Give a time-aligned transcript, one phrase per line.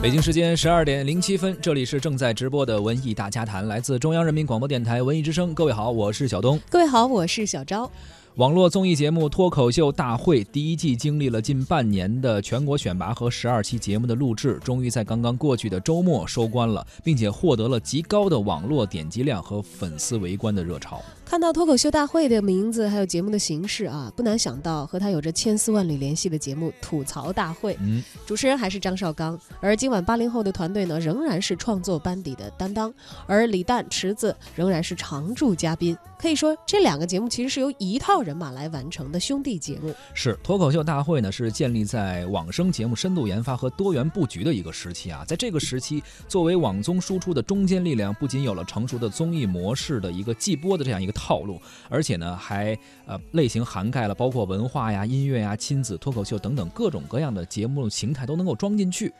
[0.00, 5.54] 北京时间十二点零七分，这里是正在直播的文艺大家谈，来自中央人民广播电台文艺之声。
[5.54, 6.58] 各位好，我是小东。
[6.68, 7.88] 各位好，我是小昭。
[8.34, 21.00] 网络综艺节目《脱口秀大会》第一季经历了近半年的全国选拔和十二期节目的录制，终于在刚刚过去的周末收官了，并且获得了极高的网络点击量和粉丝围观的热潮。
[21.32, 27.72] 看到脱口秀大会的名字，还有节目的形式啊，不难想到和他有着千丝万缕联系的节目《吐槽大会》。
[27.80, 32.92] 嗯，主持人还是张绍刚，而今晚八零后的团队呢，仍然是创作班底的担当，
[33.26, 35.96] 而李诞、池子仍然是常驻嘉宾。
[36.18, 39.92] 可以说，这两个节目其实是由一套人马来完成的兄弟节目。
[40.12, 45.24] 是脱口秀大会呢，是建立在网生节目深度研发和多元布局的一个时期啊。
[45.26, 52.76] 在这个时期，作为网综输出的中坚力量，不仅有了成熟的综艺模式的一个季播的这样一个套路，而且呢，还
[53.06, 59.12] 呃类型涵盖了包括文化呀、音乐呀、亲子、脱口秀等等各种各样的节目形态都能够装进去。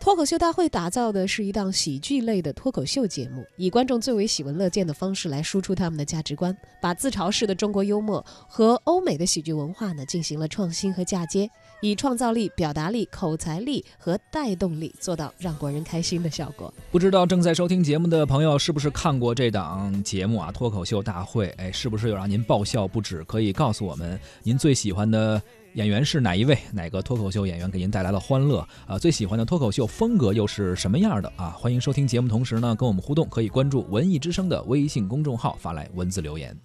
[0.00, 11.50] 脱口秀大会打造的是一档喜剧类的脱口秀节目，以观众最为喜闻乐见的方式来输出他们的价值观，把自嘲式的中国幽默和欧美的喜剧文化呢进行了创新和嫁接，
[11.82, 16.72] 以创造力、表达力、口才力和带动力做到让国人开心的效果。
[16.92, 20.52] 不知道正在收听节目的朋友是不是看过这档节目啊？
[20.52, 23.22] 脱口秀大会，哎，是不是有让您爆笑不止？
[23.24, 25.42] 可以告诉我们您最喜欢的。
[25.74, 26.58] 演员是哪一位？
[26.72, 28.66] 哪个脱口秀演员给您带来了欢乐？
[28.86, 31.32] 啊，最喜欢的脱口秀风格又是什么样的？
[31.36, 36.56] 啊，欢迎收听节目，同时呢，跟我们互动，可以关注文艺之声的微信公众号，发来文字留言。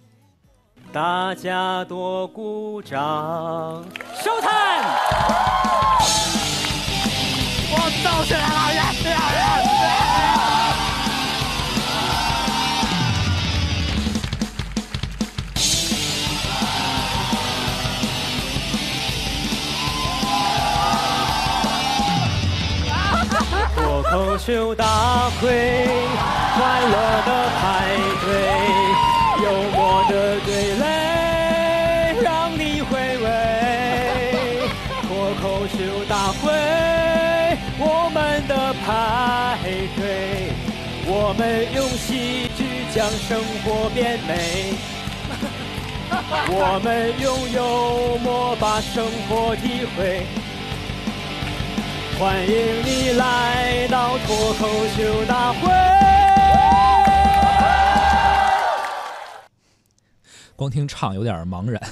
[0.92, 3.84] 大家多鼓掌，
[4.22, 4.84] 收摊！
[7.70, 8.34] 我造起
[24.44, 25.48] 脱口秀大会，
[26.54, 27.62] 快乐的派
[28.20, 28.28] 对，
[29.42, 30.82] 幽默的对垒，
[32.22, 32.92] 让你回
[33.24, 33.26] 味。
[35.08, 35.08] 脱
[35.40, 36.52] 口秀大会，
[37.78, 38.52] 我们的
[38.84, 39.58] 派
[39.96, 40.52] 对，
[41.06, 44.74] 我们用喜剧将生活变美，
[46.50, 50.26] 我们用幽默把生活体会。
[52.18, 55.68] 欢迎你来到脱口秀大会。
[60.54, 61.82] 光听唱有点茫然。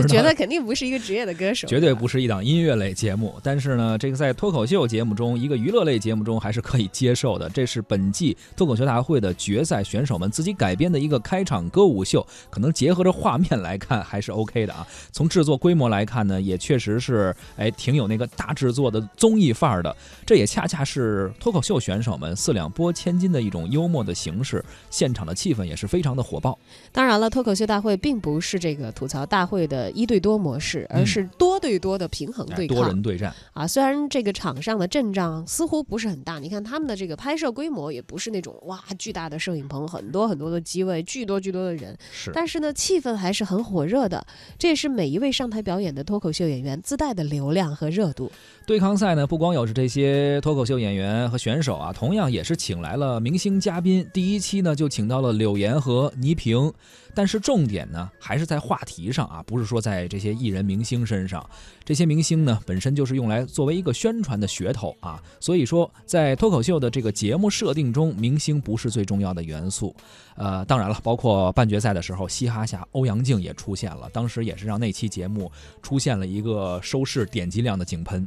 [0.00, 3.34] 就觉得肯定不是一个职业的歌手，绝对不是一档音乐类节目。
[3.42, 7.48] 但是呢，这个在脱口秀节目中，一个娱乐类节目中还是可以接受的。
[7.50, 14.86] 这是本季脱口秀大会的决赛选手们自己改编的一个开场歌舞秀，可能结合着画面来看还是 OK 的啊。
[15.12, 19.94] 从制作规模来看呢，也确实是哎挺有那个大制作的综艺范儿的。
[20.24, 26.58] 这也恰恰是脱口秀选手们四两拨千斤的一种幽默的形式，现场的气氛也是非常的火爆。
[26.90, 29.81] 当然了，脱口秀大会并不是这个吐槽大会的。
[29.90, 33.66] 一对多模式，而是多对多的平衡对抗，多人对战啊！
[33.66, 42.30] 虽然这个场上的阵仗似乎不是很大，你看他们的这个拍摄规模也不是那种哇巨大的摄影棚，很多很多的机位，巨多巨多的人，是。
[42.32, 44.24] 但是呢，气氛还是很火热的，
[44.58, 48.30] 这也是每一位上台表演的脱口秀演员自带的流量和热度。
[48.66, 54.06] 对抗赛呢，不光有是这些脱口秀演员和选手啊，同样也是请来了明星嘉宾。
[54.12, 56.72] 第一期呢，就请到了柳岩和倪萍，
[57.14, 61.48] 但是重点呢，还是在话题上啊，不是说在这些艺人明星身上。
[61.84, 69.94] 这些明星呢，本身就是用来作为一个宣传的噱头啊，所以说在脱口秀的这个节目设定中，明星不是最重要的元素。
[70.36, 75.50] 呃，当然了，包括半决赛的时候，嘻哈侠欧阳靖也出现了，当时也是让那期节目
[75.82, 78.26] 出现了一个收视点击量的井喷。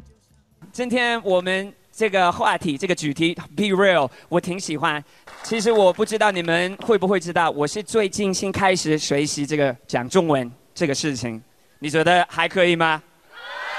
[0.71, 5.01] 今天我们这个话题，这个主题 “Be Real”，我挺喜欢。
[5.43, 11.41] 其实我不知道你们会不会知道，我是最近新开始学习这个讲中文这个事情。
[11.79, 13.01] 你觉得还可以吗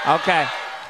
[0.07, 0.47] ？OK，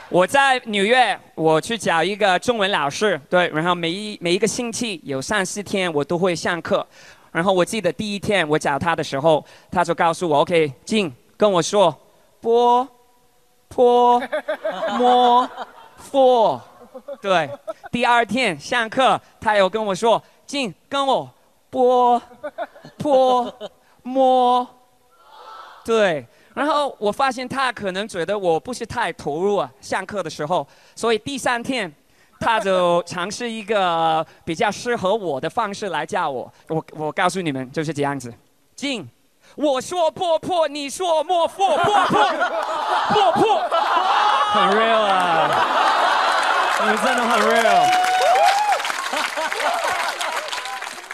[0.08, 6.88] 我在纽约，我去找一个中文老师，对，然后每一每一个星期有三四天我都会上课。
[7.34, 11.94] 然后我记得第一天我找他的时候，他就告诉我：“OK，进，跟我说，
[12.40, 12.88] 波，
[13.68, 14.24] 坡，
[14.98, 15.50] 摸。”
[16.12, 16.62] For，
[17.22, 17.50] 对，
[17.92, 21.30] 第二天上课，他又跟我说：“进，跟我
[21.70, 22.22] 拨
[22.98, 23.54] 拨
[24.04, 24.68] 摸。
[25.86, 31.90] ”对，然后我发现他可能觉得我不是太投入啊，上课的时候，所以第三天，
[32.42, 36.52] 他就尝试一个比较适合我的方式来教我。
[36.68, 38.34] 我我告诉你们就是这样子，
[38.76, 39.08] 进，
[39.56, 42.30] 我说破破，你说莫破破破
[43.10, 43.60] 破破，
[44.52, 45.50] 很 real 啊，
[46.98, 47.88] 们真的很 real。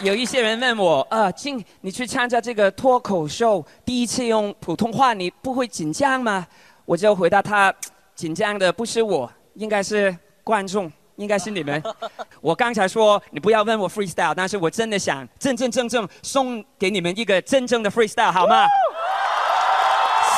[0.00, 6.46] 有一些人问我，啊，进你去参加这个脱口秀，第一次用普通话，你不会紧张吗？
[6.84, 7.72] 我就回答他，
[8.14, 11.82] 紧张的不是我，应该是观众，应该是你们。
[12.40, 18.66] 我刚才说你不要问我 freestyle，但是我真的想真真正正送给你们一个真正的 freestyle，好吗？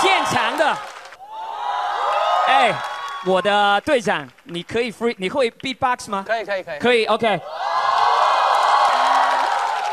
[0.00, 0.76] 现场的。
[2.46, 2.72] 哎，
[3.26, 6.24] 我的队长，你可以 free，你会 beatbox 吗？
[6.26, 6.78] 可以可以可以。
[6.78, 7.40] 可以，OK。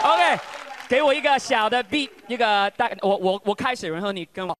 [0.04, 0.40] OK，
[0.88, 4.56] 给我一个小的 beat，一个大，我我我开始，然后你跟我。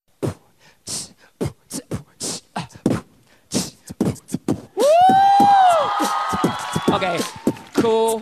[6.92, 8.22] OK，cool，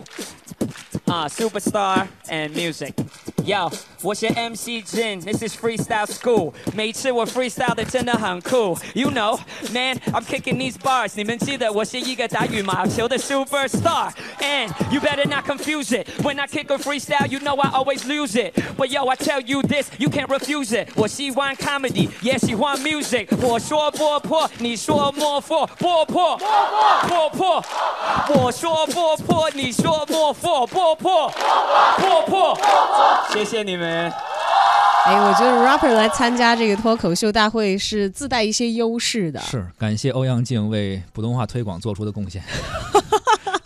[1.06, 2.92] 啊，superstar and music。
[4.01, 6.53] Yo，我是 MC Jin，this is freestyle school。
[6.73, 11.11] 每次我 freestyle 的真的很酷，You know，man，I'm kicking these bars。
[11.15, 16.07] 你们记得我是一个打羽毛球的 superstar。And you better not confuse it.
[16.23, 18.53] When I kick a freestyle, you know I always lose it.
[18.77, 20.89] But yo, I tell you this, you can't refuse it.
[20.95, 23.27] 我喜欢 comedy，也喜欢 music。
[23.41, 27.63] 我说破破，你说莫破，破破破破。
[28.29, 31.31] 我说破破，你说莫破，破破
[31.97, 32.59] 破破。
[33.33, 33.90] 谢谢你们。
[35.04, 39.40] 哎，我觉得 rapper 来参加这个脱口秀大会是自带一些优势的。
[39.40, 42.40] 是，感谢欧阳靖为普通话推广做出的贡献。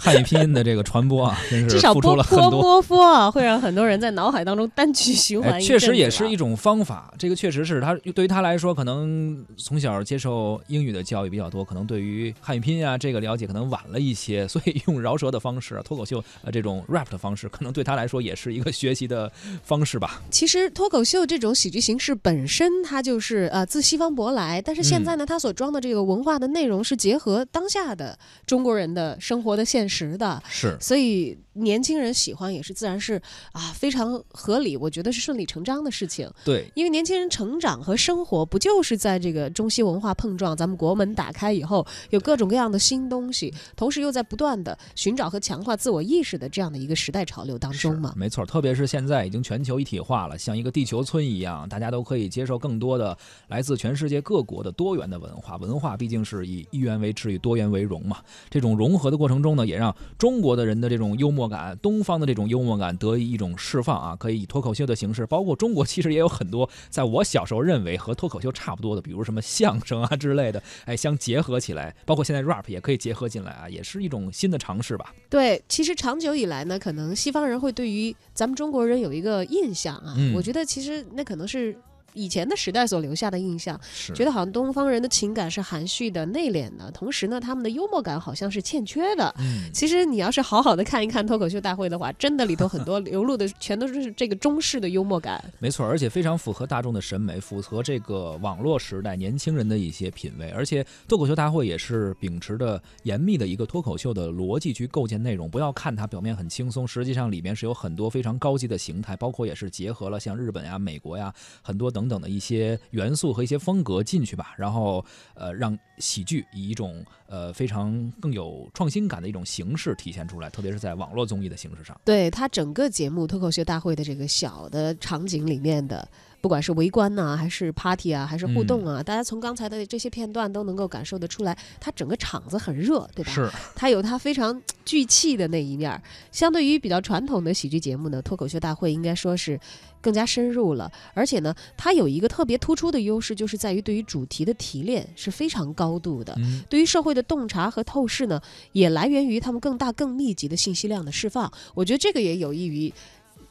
[0.06, 2.62] 汉语拼音的这个传播啊， 真是付出了很多。
[2.62, 5.60] 波波啊，会让很多人在脑海当中单曲循环。
[5.60, 7.12] 确实也是一种方法。
[7.18, 19.28] 这个确实是他对于他来说，可能从小接受英语的教育比较多，可能对于汉语拼音啊这个了解可能晚了一些，所以用饶舌的方式、脱口秀呃这种 rap 的方式，可能对他来说也是一个学习的
[19.64, 20.22] 方式吧。
[20.30, 28.16] 其实脱口秀这种喜剧形式本身它就是呃自西方舶来，但是现在呢，它所装的这个文化的内容是结合当下的
[28.46, 29.95] 中国人的生活的现实。
[29.96, 30.42] 实的。
[30.48, 33.20] 是，所以年轻人喜欢也是自然是
[33.52, 36.30] 啊，非常合理，我觉得是顺理成章的事情。
[36.44, 48.12] 对，因为年轻人成长和生活不就是在这个中西文化碰撞，咱们国门打开以后，有各种各样的新东西，同时又在不断的寻找和强化自我意识的这样的一个时代潮流当中嘛？
[48.16, 53.16] 没错，特别是现在已经全球一体化了，像一个地球村一样，大家都可以接受更多的
[53.48, 55.56] 来自全世界各国的多元的文化。
[55.56, 58.18] 文化毕竟是以一元为耻，以多元为荣嘛。
[58.50, 75.14] 这种融合的过程中呢，也让中国的人的这种幽默感，东方的这种幽默感得以一种释放啊，可以以脱口秀的形式，包括中国其实也有很多，在我小时候认为和脱口秀差不多的，比如什么相声啊之类的，哎，相结合起来，包括现在 rap 也可以结合进来啊，也是一种新的尝试吧。
[75.28, 81.76] 对，其实长久以来呢，可能西方人会对于咱们中国人有一个印象啊，我觉得其实那可能是。
[82.16, 83.78] 以前的时代所留下的印象，
[84.14, 89.32] 觉得好像东方人的情感是含蓄的、内敛的，同时呢，他们的幽默感好像是欠缺的。
[89.38, 95.44] 嗯其实你要是好好的看一看脱口秀大会的话，真的里头很多流露的全都是这个中式的幽默感。
[95.58, 100.48] 没错，而且非常符合大众的审美，符合这个网络时代年轻人的一些品味。
[100.50, 111.30] 而且脱口秀大会也是秉持着严密的一个脱口秀的逻辑去构建内容，不要看它表面很轻松，实际上里面是有很多非常高级的形态，包括也是结合了像日本呀、美国呀
[111.60, 112.05] 很多等。
[112.06, 122.00] 等等的一些元素和一些风格进去吧，然后呃，让喜剧以一种呃非常更有创新感的一种形式体现出来，特别是在网络综艺的形式上。
[122.04, 126.08] 对它整个节目脱口秀大会的这个小的场景里面的。
[126.46, 133.32] 不管是围观呐，还是 party 啊，还是互动啊，大家从刚才的这些片段都能够感受得出来，它整个场子很热，对吧？
[133.32, 133.50] 是。
[133.74, 136.00] 它有它非常聚气的那一面。
[136.30, 139.58] 相对于比较传统的喜剧节目呢，脱口秀大会应该说是
[140.00, 140.88] 更加深入了。
[141.14, 146.38] 而且呢，它有一个特别突出的优势，就是在于对于主题的提炼是非常高度的。
[146.70, 151.52] 对于社会的洞察和透视呢，也来源于他们更大、更密集的信息量的释放。
[151.74, 152.94] 我觉得这个也有益于。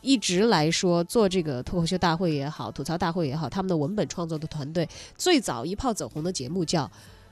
[0.06, 6.90] 一直来说做这个脱口秀大会也好，吐槽大会也好，他们的文本创作的团队最早一炮走红的节目叫，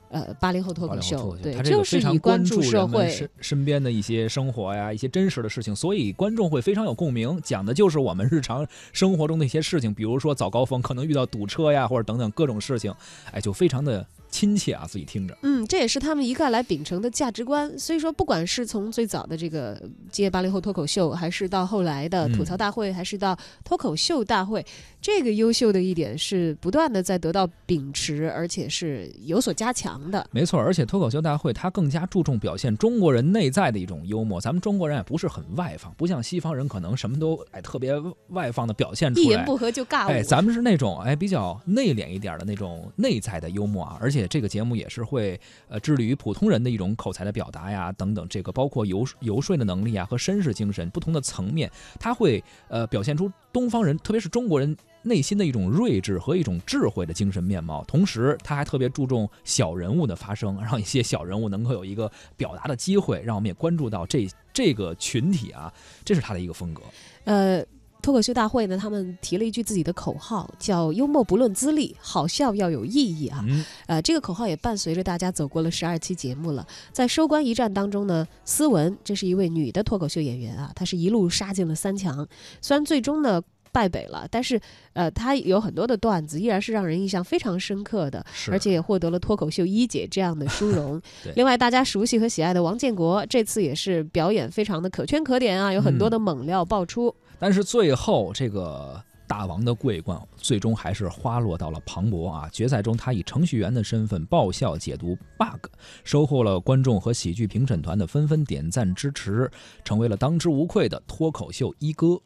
[0.09, 12.91] 呃，八零后脱口秀，对，就是以关注社会身身边的一些生活呀，一些真实的事情，所以观众会非常有共鸣，讲的就是我们日常生活中的一些事情，比如说早高峰可能遇到堵车呀，或者等等各种事情，
[13.31, 14.05] 哎，就非常的。
[14.33, 15.37] 亲切啊，自己听着。
[15.43, 17.77] 嗯，这也是他们一概来秉承的价值观。
[17.77, 19.79] 所以说，不管是从最早的这个
[20.11, 24.65] 接八零后脱口秀，还是到后来的吐槽大会，还是到脱口秀大会，
[24.99, 30.27] 这个优秀的一点是不断的在得到秉持，而且是有所加强的。
[30.31, 34.41] 没错，而且脱口秀大会它更加注重表现中国人内在的一种幽默。
[34.41, 37.93] 咱们中国人也不是很外放，不像西方人可能什么都哎特别
[38.29, 40.09] 外放的表现出来，一言不合就尬舞。
[40.09, 43.97] 哎，咱们是那种哎比较内敛一点的那种内在的幽默啊。
[44.01, 57.83] 而且这个节目也是会呃致力于普通人的一种口才的表达呀，等等，这个包括游游说的能力啊和绅士精神不同的层面，它会呃表现出东方人，特别是中国人内心的一种睿智和一种智慧的精神面貌。
[57.85, 65.73] 同时，他还特别注重小人物的发声， 让一些小人物能够有一个表达的机会，让我们也关注到这这个群体啊，
[66.05, 66.81] 这是他的一个风格。
[67.25, 67.63] 呃。
[68.03, 73.43] 脱口秀大会呢，他们提了一句自己的口号，叫“幽默不论资历，好笑要有意义”啊。
[73.88, 76.67] 呃，这个口号也伴随着大家走过了十二期节目了。
[76.91, 82.27] 在收官一战当中呢，思文这是一位女的脱口秀演员啊，她是一路杀进了三强，
[82.62, 83.41] 虽然最终呢
[83.72, 84.60] 败北了，但是
[84.91, 91.01] 呃，她有很多的段子依然是让人印象非常深刻的，而且也获得了脱口秀一姐这样的殊荣。
[91.38, 97.15] 另外，大家熟悉和喜爱的王建国这次也是表演非常的可圈可点啊，有很多的猛料爆出。
[97.39, 102.49] 但是最后，这个大王的桂冠最终还是花落到了庞博啊！
[102.51, 105.67] 决赛中，他以程序员的身份爆笑解读 bug，
[106.03, 109.51] 收获了观众和喜剧评审团的纷纷点赞支持，
[109.83, 112.19] 成为了当之无愧的脱口秀一哥。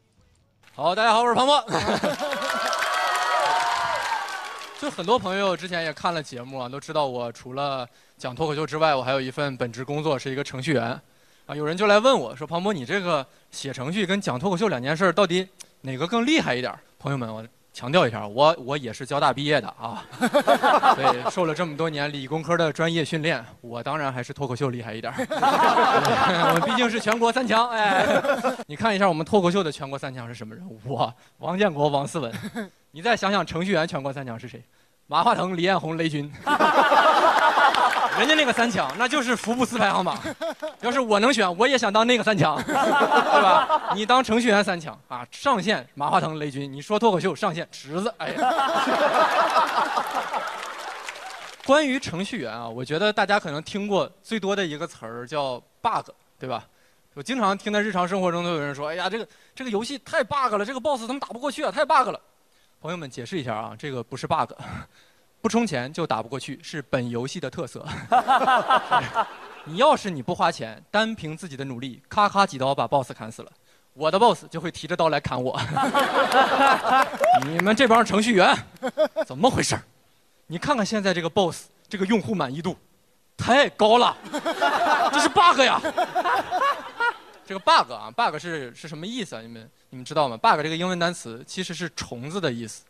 [0.74, 1.64] 好，大家好，我是庞博。
[4.80, 7.84] 就很多朋友之前也看了节目啊，都知道我除了
[8.16, 11.00] 讲脱口秀之外，我还有一份本职工作是一个程序员。
[11.48, 15.48] 啊，有人就来问我说：“庞博，你这个写程序跟讲脱口秀两件事，到底
[15.80, 20.04] 哪个更厉害一点？”朋友们，我强调一下，我我也是交大毕业的啊，
[20.94, 25.10] 对，受了这么多年理工科的专业训练，我当然还是脱口秀厉害一点。
[25.16, 28.06] 我们毕竟是全国三强，哎，
[28.66, 30.78] 你看一下我们脱口秀的全国三强是什么人物？
[30.84, 32.30] 我王建国、王思文。
[32.90, 34.62] 你再想想程序员全国三强是谁？
[35.06, 36.30] 马化腾、李彦宏、雷军，
[38.18, 40.18] 人家那个三强那就是福布斯排行榜。
[40.80, 43.92] 要是我能选，我也想当那个三强，对吧？
[43.94, 46.70] 你当程序员三强啊，上线马化腾、雷军。
[46.72, 48.52] 你说脱口秀上线池子，哎呀。
[51.64, 56.64] 关于程序员啊，我觉得大家可能听过最多的一个词儿叫 bug，对吧？
[57.14, 61.70] 我经常听在日常生活中都有人说：“哎呀，这个这个游戏太 bug 了，这个 boss 怎么打不过去啊？
[61.70, 62.20] 太 bug 了。”
[62.80, 64.52] 朋友们，解释一下啊，这个不是 bug，
[65.40, 67.86] 不充钱就打不过去，是本游戏的特色。
[69.64, 73.52] 你要是你不花钱，单凭自己的努力，咔咔几刀把 boss 砍死了，
[73.92, 75.60] 我的 boss 就会提着刀来砍我。
[77.46, 78.56] 你们这帮程序员，
[79.26, 79.78] 怎么回事
[80.46, 82.76] 你看看现在这个 boss，这个用户满意度
[83.36, 84.16] 太高了，
[85.12, 85.80] 这是 bug 呀。
[87.46, 89.40] 这个 bug 啊，bug 是是什么意思啊？
[89.42, 92.82] 你们你们知道吗？bug 这个英文单词其实是虫子的意思，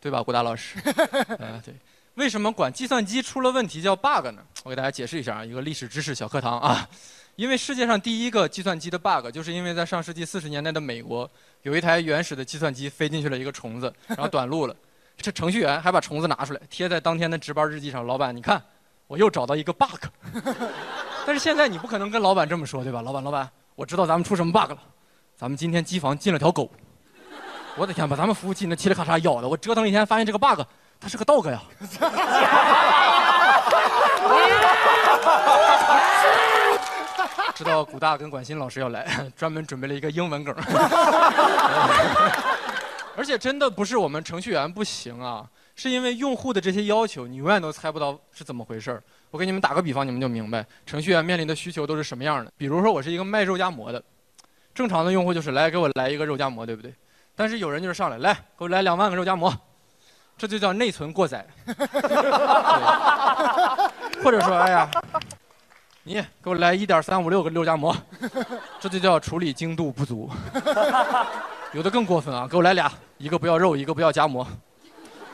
[0.00, 0.78] 对吧，古达老师？
[1.38, 1.74] 啊，对。
[2.14, 4.42] 为什么管计算机出了问题叫 bug 呢？
[4.64, 6.88] 我给大家解释一下啊，一个历史知识小课堂啊。
[7.36, 11.30] 因为世界上第一个计算机的 bug，就是因为在上世纪四十年代的美国，
[11.62, 14.76] 有一台原始的计算机飞进去了一个虫子，然后短路了。
[15.16, 18.62] 这程序员还把虫子拿出来贴在当天的值班日记上，老板，你看，
[19.06, 20.04] 我又找到一个 bug。
[21.26, 23.00] 但是现在你不可能跟老板这么说，对吧？
[23.02, 23.48] 老板，老板。
[23.74, 24.78] 我知道咱们出什么 bug 了，
[25.36, 26.70] 咱们今天机房进了条狗，
[27.76, 30.60] 我的天，把咱们服务器那嘁哩咔嚓咬的，我折腾一天发现这个 bug，
[31.00, 31.62] 他是个 dog 呀。
[37.54, 40.54] 知道古大跟管鑫老师要来， 专门准备了一个英文梗。
[43.16, 49.02] 而且真的不是我们程序员不行啊，是因为用户的这些要求，你永远都猜不到是怎么回事儿。
[49.30, 52.50] 我给你们打个比方，你们就明白程序员面临的需求都是什么样的。
[52.56, 54.02] 比如说，我是一个卖肉夹馍的，
[54.74, 56.94] 正常的用户就是来给我来一个肉夹馍，对不对？
[57.36, 59.54] 但是有人就是上来，来给我来两万个肉夹馍，
[60.40, 61.44] 这就叫内存过载。
[64.24, 64.88] 或者说，哎呀，
[66.02, 67.94] 你给我来一点三五六个肉夹馍，
[68.80, 70.30] 这就叫处理精度不足。
[71.74, 74.46] 有的更过分啊，给我来俩，一个不要肉，一个不要夹馍。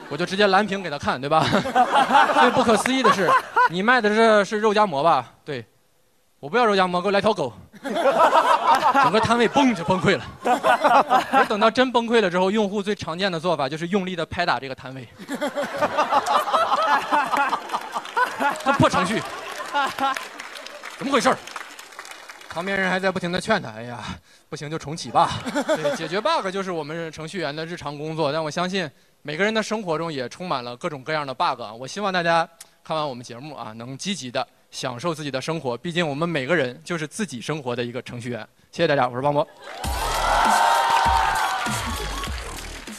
[0.09, 1.47] 我就直接蓝屏给他看，对吧？
[2.41, 3.31] 最不可思议的是，
[3.71, 5.35] 你卖的是是肉夹馍吧？
[5.45, 5.65] 对，
[6.41, 7.53] 我不要肉夹馍，给我来条狗。
[9.03, 10.25] 整个摊位嘣就崩溃了。
[11.33, 15.09] 而等到真崩溃了之后，用户最常见的做法就是用力的拍打这个摊位。
[18.65, 19.23] 这破程序，
[20.99, 21.35] 怎么回事？
[22.49, 23.99] 旁边人还在不停的劝他：“哎呀，
[24.49, 25.31] 不行就重启吧。”
[25.77, 28.91] 对，解决 bug 就是我们程序员的日常工作，但我相信。
[29.23, 32.49] 每个人的生活中也充满了各种各样的 bug，我希望大家
[32.85, 35.77] 看完我们节目啊，能积极的享受自己的生活。
[35.77, 38.47] 毕竟我们每个人就是自己生活的一个程序员。
[38.71, 39.47] 谢谢大家，我是王博。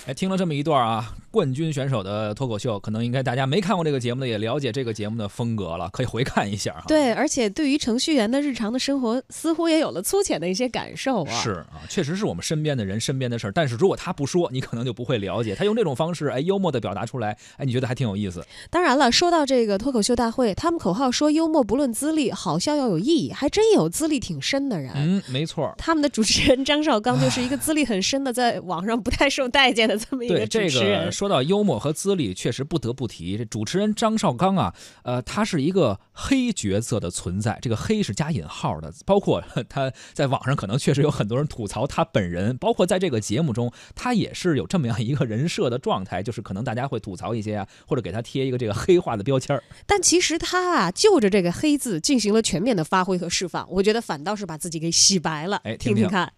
[0.08, 6.86] 哎，听了这么一段啊，冠军选手的脱口秀，可能应该大家没看过这个节目的也了解这个节目的风格了，可以回看一下哈。
[6.88, 11.32] 对，而且对于程序员的日常的生活，似乎也有了粗浅的一些感受啊。
[11.32, 15.54] 是啊，确实是我们身边的人身边的事儿，但是如果他不说，你可能就不会了解。
[15.54, 18.44] 他用这种方式，哎，幽默的表达出来，哎，你觉得还挺有意思。
[18.72, 24.92] 当然了，说到这个脱口秀大会，他们口号说幽默不论资历，好笑要有意义，还真有资历挺深的人。
[24.96, 25.72] 嗯，没错。
[25.78, 31.00] 他们的主持人张绍刚就是一个资历很深的，在网上不太受待见的这么一个主持人。
[31.00, 38.94] 这个说到幽默和资历，确实不得不提这主持人张绍刚啊，呃，他是一个黑角色的存在，这个黑是加引号的。
[39.06, 55.58] 包括 他在网上可能确实有很多人吐槽他本人，包括在这个节目中，他也是有这么样一个人设的状态，就是可能大家会吐槽一些啊，或者给他贴一个这个黑化的标签但其实他啊，就着这个黑字进行了全面的发挥和释放，我觉得反倒是把自己给洗白了。
[55.64, 56.32] 哎，听听看。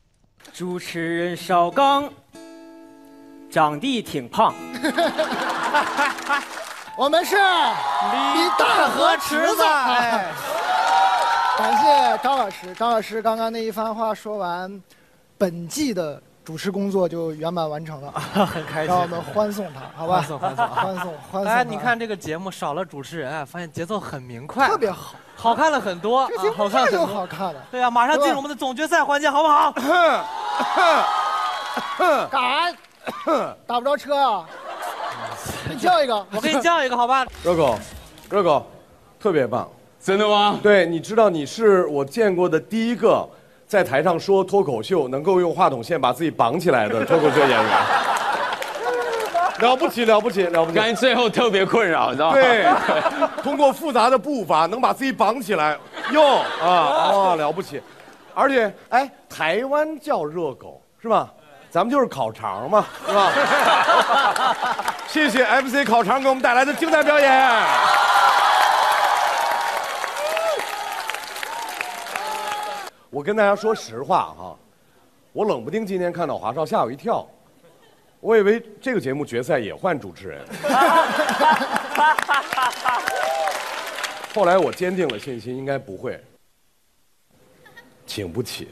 [0.54, 2.12] 主持人绍刚。
[3.50, 4.54] 长得挺胖，
[6.96, 9.64] 我们是李大河池子。
[9.64, 10.28] 哎，
[11.58, 14.82] 感谢张老师，张老师刚刚那一番话说完，
[15.38, 18.12] 本季的主持工作就圆满完成了，
[18.46, 18.94] 很开心。
[18.94, 20.18] 让我们欢送他， 好吧？
[20.18, 21.52] 欢送欢送欢送欢送。
[21.52, 26.28] 哎，你看这个节目少了主持人，发现节奏很明快，特别好，好看了很多。
[26.30, 27.60] 这节目太就好看了。
[27.72, 29.74] 对呀，马上进入我们的总决赛环节，好不好？
[32.30, 32.76] 敢。
[33.66, 34.46] 打不着车啊！
[35.70, 37.26] 你叫一个，我给你叫一个，好吧？
[37.44, 37.78] 热狗，
[38.30, 38.66] 热狗，
[39.20, 39.70] 特别棒，
[40.02, 40.60] 真的吗？
[40.62, 43.28] 对，你知道你是我见过的第一个
[43.68, 47.66] 在台上说脱口秀能够用话筒线把自己绑起来的 脱口秀演员，
[49.62, 50.78] 了不起，了不起，了不起！
[50.78, 52.36] 刚最后特别困扰，你知道吗？
[52.36, 52.66] 对，
[53.44, 55.78] 通过复杂的步伐能把自己绑起来，
[56.12, 57.82] 哟啊，哦，了不起！
[58.34, 61.32] 而且，哎，台湾叫热狗是吧？
[61.72, 63.32] 咱们就是烤肠嘛， 是吧？
[65.08, 67.30] 谢谢 MC 烤肠给我们带来的精彩表演。
[73.12, 74.56] 我跟大家说实话哈，
[75.32, 77.28] 我冷不丁今天看到华少吓我一跳，
[78.20, 80.46] 我以为这个节目决赛也换主持人。
[84.34, 86.24] 后来我坚定了信心，应该不会，
[88.06, 88.70] 请不起。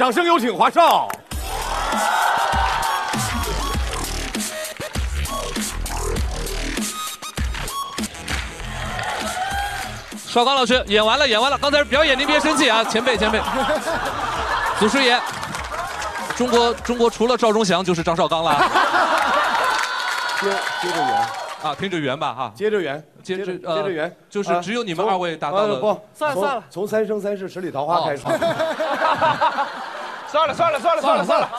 [0.00, 1.06] 掌声有请华少。
[10.26, 11.58] 少刚老师演完了，演完了。
[11.58, 13.38] 刚才表演您别生气啊， 前辈前辈。
[14.78, 15.20] 祖师爷，
[16.34, 18.56] 中国中国除了赵忠祥就是张绍刚了。
[20.40, 21.14] 接接着圆
[21.62, 22.50] 啊，听着圆吧哈。
[22.54, 25.76] 接着圆，接着接着圆，就是只有你们二位达到了。
[25.76, 28.22] 不，算了算了，从三生三世十里桃花开始。
[30.30, 31.50] 算了算了算了算了算了，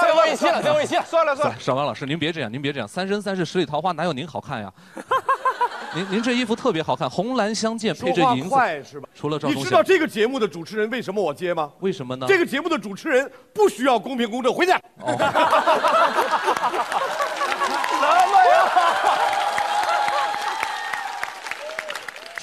[0.00, 1.54] 最后一期了，最后一期了，算了算了。
[1.60, 4.72] 少刚老师，您别这样，您别这样，三生三世十里桃花哪有您好看呀？
[5.94, 8.56] 您您这衣服特别好看，红蓝相间，配着银子，
[8.90, 9.06] 是吧？
[9.14, 11.70] 除了赵你知道这个节目的主持人为什么我接吗？
[11.80, 12.26] 为什么呢？
[12.26, 14.72] 这个节目的主持人不需要公平公正，回去。
[14.72, 14.78] 什
[18.00, 18.70] 么呀？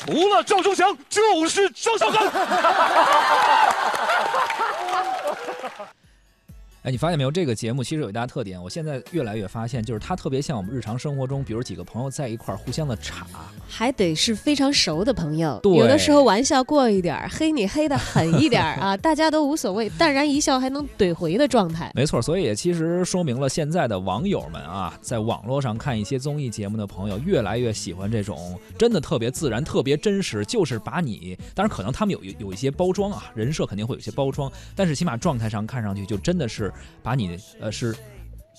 [0.06, 2.32] 除了赵忠祥，就是张绍刚。
[6.84, 7.32] 哎，你发现没有？
[7.32, 13.28] 这个节目其实有一大特点，我现在越来越发现，就是它特别像我们日常生活中，比如几个朋友在一块儿互相的插，
[13.70, 15.60] 还得是非常熟的朋友。
[15.62, 21.92] 对，有的时候玩笑过一点儿，黑你黑的狠一点儿啊， 大家都无所谓，淡然一笑还能怼回的状态。
[21.94, 36.71] 没错，所以也其实说明了现在的网友们啊，在网络上看一些综艺节目的朋友，越来越喜欢这种真的特别自然、特别真实，就是把你，当然可能他们有有一些包装啊，人设肯定会有些包装，但是起码状态上看上去就真的是。
[37.02, 37.96] 把你呃是。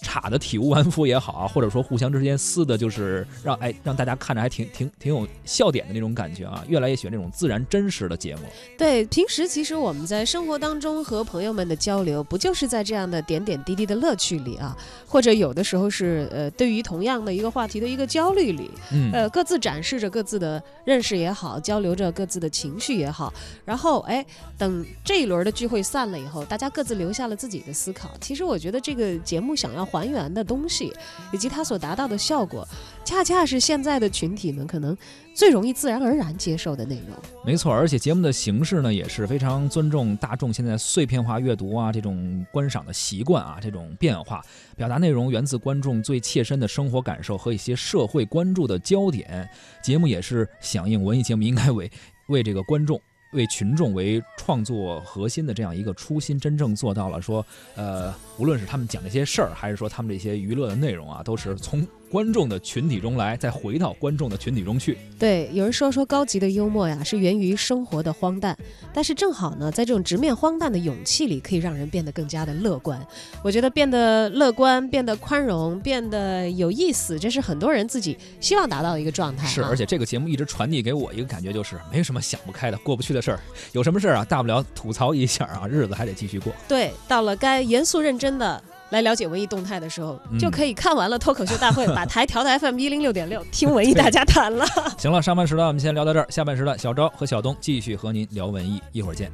[0.01, 8.43] 插的体无完肤也好啊， 或者说互相之间撕的，就是让哎让大家看着还挺挺挺有笑点的那种感觉啊，越来越喜欢这种自然真实的节目。
[8.77, 14.77] 对，平时其实我们在生活当中和朋友们的交流，不就是在这样的点点滴滴的乐趣里啊？
[15.07, 18.71] 或者有的时候是呃对于同样的一个话题的一个焦虑里，
[19.13, 23.33] 呃各自展示着各自的认识也好，交流着各自的情绪也好，
[23.65, 24.25] 然后哎
[24.59, 28.11] 等这一轮的聚会散了以后，大家各自留下了自己的思考。
[28.21, 29.82] 其实我觉得这个节目想要。
[29.85, 30.93] 还原的东西，
[31.33, 32.67] 以及它所达到的效果，
[33.05, 34.97] 恰恰是现在的群体们可能
[35.35, 37.17] 最容易自然而然接受的内容。
[37.45, 44.43] 没错，而且节目的形式呢，也是非常尊重大众现在碎片化阅读啊这种观赏的习惯啊这种变化，
[44.77, 49.49] 表达内容源自观众最切身的生活感受和一些社会关注的焦点。
[49.83, 51.91] 节目也是响应文艺节目应该为
[52.29, 53.01] 为这个观众。
[53.33, 61.87] 为群众为创作核心的这样一个初心，真正做到了说，呃，无论是他们讲这些事儿，还是说他们这些娱乐的内容啊，都是从。
[62.13, 64.99] 观众的群体中来，再回到观众的群体中去。
[65.19, 68.55] 对，有人说说高级的幽默呀，是源于生活的荒诞，
[68.93, 73.01] 但是正好呢，在这种直面荒诞的勇气里，可以让人变得更加的乐观。
[73.43, 79.49] 我觉得变得乐观、变得宽容、变得有意思，这是很多人自己希望达到的一个状态。
[79.49, 83.41] 是，而且这个节目一直传递给我一个感觉，就是没有什么想不开的、过不去的事儿。
[83.73, 86.53] 有什么事儿啊，大不了吐槽一下啊，日子还得继续过。
[86.69, 88.63] 对，到了该严肃认真的。
[88.93, 94.65] 来了解文艺动态的时候，就可以看完了脱口秀大会， 把台调到 FM 一零六点六， 听文艺大家谈了。
[94.99, 99.33] 行了，上半时段我们先聊到这儿，下半时段小昭和小东继续和您聊文艺，一会儿见。